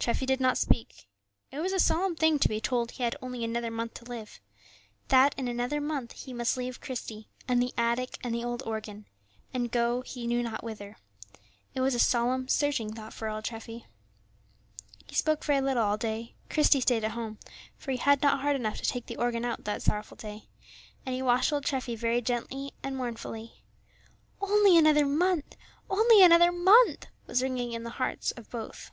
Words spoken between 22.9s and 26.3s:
mournfully. Only another month! only